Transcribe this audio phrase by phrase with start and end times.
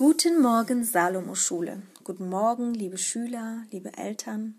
[0.00, 1.82] Guten Morgen, Salomo-Schule.
[2.04, 4.54] Guten Morgen, liebe Schüler, liebe Eltern.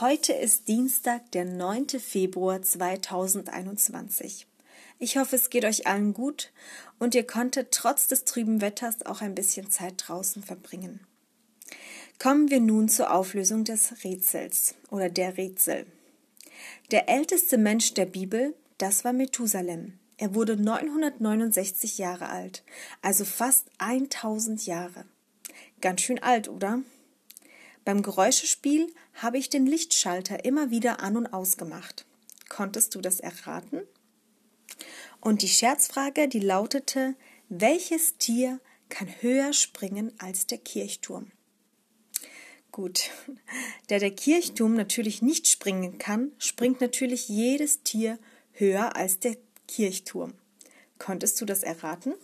[0.00, 2.00] Heute ist Dienstag, der 9.
[2.00, 4.46] Februar 2021.
[4.98, 6.50] Ich hoffe, es geht euch allen gut
[6.98, 11.00] und ihr konntet trotz des trüben Wetters auch ein bisschen Zeit draußen verbringen.
[12.18, 15.84] Kommen wir nun zur Auflösung des Rätsels oder der Rätsel.
[16.90, 19.98] Der älteste Mensch der Bibel, das war Methusalem.
[20.16, 22.62] Er wurde 969 Jahre alt,
[23.02, 25.04] also fast 1000 Jahre.
[25.80, 26.80] Ganz schön alt, oder?
[27.84, 32.06] Beim Geräuschespiel habe ich den Lichtschalter immer wieder an und ausgemacht.
[32.48, 33.82] Konntest du das erraten?
[35.20, 37.14] Und die Scherzfrage, die lautete,
[37.48, 41.32] welches Tier kann höher springen als der Kirchturm?
[42.70, 43.10] Gut,
[43.88, 48.18] da der Kirchturm natürlich nicht springen kann, springt natürlich jedes Tier
[48.52, 49.36] höher als der
[49.68, 50.34] Kirchturm.
[50.98, 52.14] Konntest du das erraten?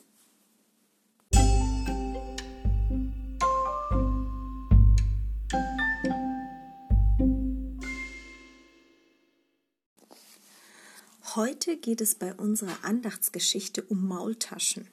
[11.36, 14.88] Heute geht es bei unserer Andachtsgeschichte um Maultaschen.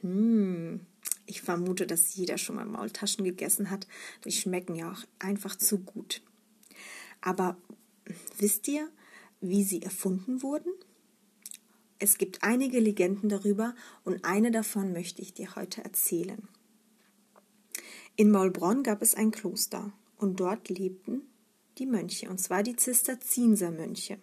[0.00, 0.80] Hm,
[1.26, 3.86] ich vermute, dass jeder schon mal Maultaschen gegessen hat.
[4.24, 6.22] Die schmecken ja auch einfach zu gut.
[7.20, 7.56] Aber
[8.38, 8.88] wisst ihr,
[9.40, 10.72] wie sie erfunden wurden?
[12.04, 13.74] Es gibt einige Legenden darüber
[14.04, 16.46] und eine davon möchte ich dir heute erzählen.
[18.14, 21.22] In Maulbronn gab es ein Kloster und dort lebten
[21.78, 24.18] die Mönche, und zwar die Zisterziensermönche.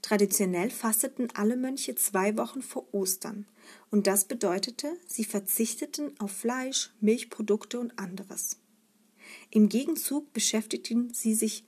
[0.00, 3.46] Traditionell fasteten alle Mönche zwei Wochen vor Ostern,
[3.90, 8.60] und das bedeutete, sie verzichteten auf Fleisch, Milchprodukte und anderes.
[9.50, 11.64] Im Gegenzug beschäftigten sie sich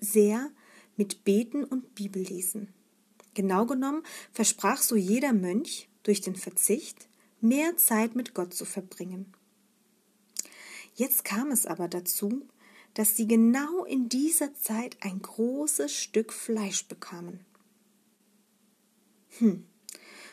[0.00, 0.50] sehr
[0.96, 2.74] mit Beten und Bibellesen.
[3.36, 7.06] Genau genommen versprach so jeder Mönch durch den Verzicht,
[7.42, 9.30] mehr Zeit mit Gott zu verbringen.
[10.94, 12.48] Jetzt kam es aber dazu,
[12.94, 17.44] dass sie genau in dieser Zeit ein großes Stück Fleisch bekamen.
[19.36, 19.66] Hm,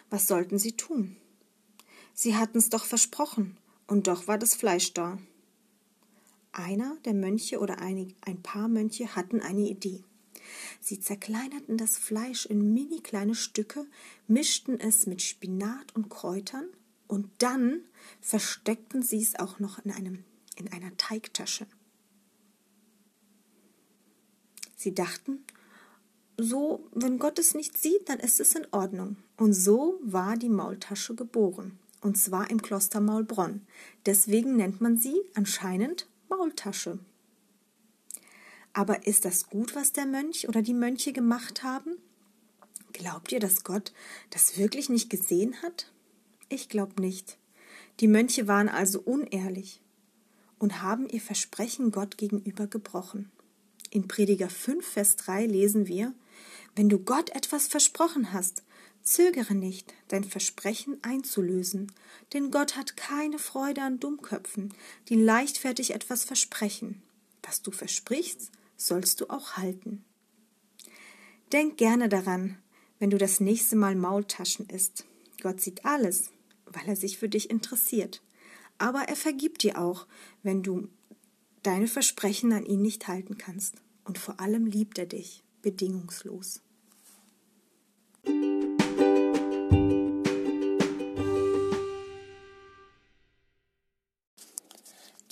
[0.09, 1.17] was sollten sie tun?
[2.13, 5.17] Sie hatten's doch versprochen, und doch war das Fleisch da.
[6.53, 10.05] Einer der Mönche oder ein paar Mönche hatten eine Idee.
[10.79, 13.85] Sie zerkleinerten das Fleisch in mini kleine Stücke,
[14.27, 16.67] mischten es mit Spinat und Kräutern
[17.07, 17.81] und dann
[18.21, 20.23] versteckten sie es auch noch in, einem,
[20.55, 21.67] in einer Teigtasche.
[24.75, 25.43] Sie dachten,
[26.37, 29.17] so, wenn Gott es nicht sieht, dann ist es in Ordnung.
[29.37, 31.77] Und so war die Maultasche geboren.
[32.01, 33.61] Und zwar im Kloster Maulbronn.
[34.05, 36.99] Deswegen nennt man sie anscheinend Maultasche.
[38.73, 41.97] Aber ist das gut, was der Mönch oder die Mönche gemacht haben?
[42.91, 43.93] Glaubt ihr, dass Gott
[44.31, 45.91] das wirklich nicht gesehen hat?
[46.49, 47.37] Ich glaube nicht.
[47.99, 49.79] Die Mönche waren also unehrlich
[50.57, 53.31] und haben ihr Versprechen Gott gegenüber gebrochen.
[53.91, 56.13] In Prediger 5, Vers 3 lesen wir,
[56.75, 58.63] wenn du Gott etwas versprochen hast,
[59.03, 61.91] zögere nicht, dein Versprechen einzulösen,
[62.33, 64.73] denn Gott hat keine Freude an Dummköpfen,
[65.09, 67.03] die leichtfertig etwas versprechen.
[67.43, 68.51] Was du versprichst,
[68.87, 70.03] sollst du auch halten.
[71.51, 72.57] Denk gerne daran,
[72.99, 75.05] wenn du das nächste Mal Maultaschen isst.
[75.41, 76.31] Gott sieht alles,
[76.65, 78.21] weil er sich für dich interessiert.
[78.77, 80.07] Aber er vergibt dir auch,
[80.41, 80.89] wenn du
[81.61, 83.75] deine Versprechen an ihn nicht halten kannst.
[84.03, 86.61] Und vor allem liebt er dich bedingungslos.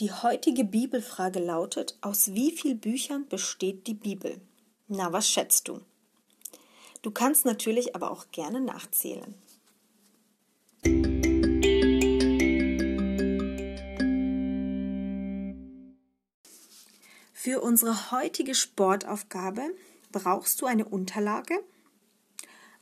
[0.01, 4.41] Die heutige Bibelfrage lautet, aus wie vielen Büchern besteht die Bibel?
[4.87, 5.79] Na, was schätzt du?
[7.03, 9.35] Du kannst natürlich aber auch gerne nachzählen.
[17.31, 19.69] Für unsere heutige Sportaufgabe
[20.11, 21.63] brauchst du eine Unterlage,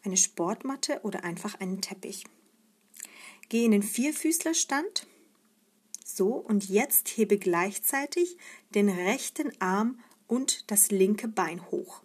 [0.05, 2.23] eine Sportmatte oder einfach einen Teppich.
[3.49, 5.05] Geh in den Vierfüßlerstand
[6.19, 8.35] so, und jetzt hebe gleichzeitig
[8.75, 12.03] den rechten Arm und das linke Bein hoch.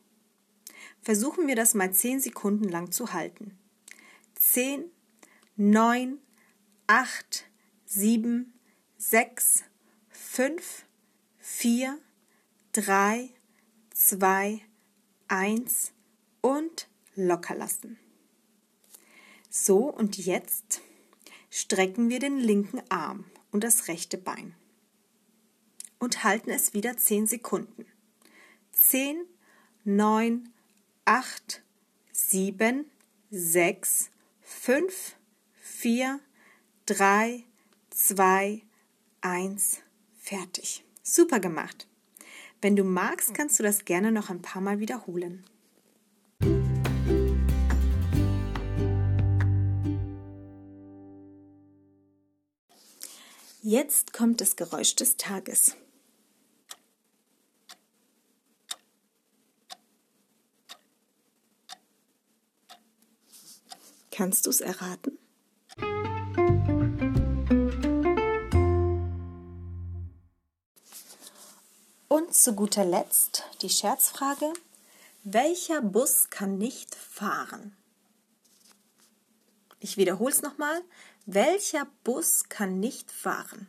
[1.02, 3.58] Versuchen wir das mal 10 Sekunden lang zu halten.
[4.36, 4.84] 10,
[5.56, 6.18] 9,
[6.86, 7.44] 8,
[7.86, 8.54] 7,
[8.98, 9.64] 6,
[10.10, 10.86] 5,
[11.38, 11.98] 4,
[12.70, 13.30] 3,
[13.94, 14.60] 2,
[15.26, 15.92] 1
[16.40, 17.98] und locker lassen.
[19.50, 20.82] So, und jetzt
[21.50, 23.24] strecken wir den linken Arm
[23.54, 24.52] und das rechte Bein.
[26.00, 27.86] Und halten es wieder 10 Sekunden.
[28.72, 29.24] 10,
[29.84, 30.52] 9,
[31.04, 31.62] 8,
[32.10, 32.84] 7,
[33.30, 34.10] 6,
[34.42, 35.16] 5,
[35.52, 36.20] 4,
[36.86, 37.44] 3,
[37.90, 38.62] 2,
[39.20, 39.82] eins,
[40.18, 40.84] fertig.
[41.04, 41.86] Super gemacht.
[42.60, 45.44] Wenn du magst, kannst du das gerne noch ein paar Mal wiederholen.
[53.66, 55.74] Jetzt kommt das Geräusch des Tages.
[64.10, 65.18] Kannst du es erraten?
[72.08, 74.52] Und zu guter Letzt die Scherzfrage,
[75.22, 77.74] welcher Bus kann nicht fahren?
[79.80, 80.82] Ich wiederhole es nochmal,
[81.26, 83.66] welcher Bus kann nicht fahren?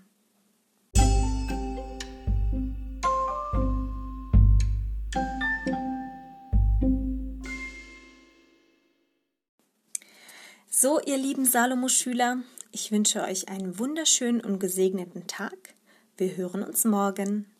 [10.69, 15.73] So, ihr lieben Salomo-Schüler, ich wünsche euch einen wunderschönen und gesegneten Tag.
[16.17, 17.54] Wir hören uns morgen.